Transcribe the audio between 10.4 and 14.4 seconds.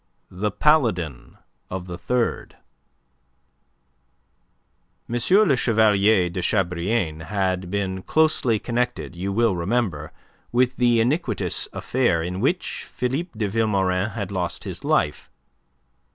with the iniquitous affair in which Philippe de Vilmorin had